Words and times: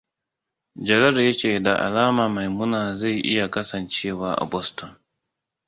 Jalal 0.87 1.17
ya 1.25 1.33
ce 1.33 1.59
da 1.59 1.73
alama 1.79 2.29
Maimuna 2.29 2.95
zai 2.95 3.19
iya 3.19 3.47
kasancewa 3.49 4.33
a 4.37 4.45
Boston. 4.45 4.91